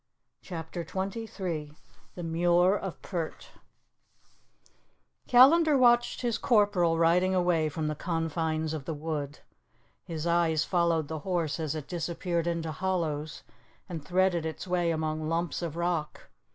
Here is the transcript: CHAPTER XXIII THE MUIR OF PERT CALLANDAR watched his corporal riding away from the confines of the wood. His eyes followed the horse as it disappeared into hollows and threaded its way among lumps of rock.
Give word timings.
CHAPTER 0.41 0.83
XXIII 0.83 1.75
THE 2.15 2.23
MUIR 2.23 2.75
OF 2.79 2.99
PERT 3.03 3.49
CALLANDAR 5.27 5.77
watched 5.77 6.21
his 6.23 6.39
corporal 6.39 6.97
riding 6.97 7.35
away 7.35 7.69
from 7.69 7.87
the 7.87 7.93
confines 7.93 8.73
of 8.73 8.85
the 8.85 8.95
wood. 8.95 9.41
His 10.03 10.25
eyes 10.25 10.63
followed 10.63 11.07
the 11.07 11.19
horse 11.19 11.59
as 11.59 11.75
it 11.75 11.87
disappeared 11.87 12.47
into 12.47 12.71
hollows 12.71 13.43
and 13.87 14.03
threaded 14.03 14.43
its 14.43 14.65
way 14.65 14.89
among 14.89 15.29
lumps 15.29 15.61
of 15.61 15.75
rock. 15.75 16.31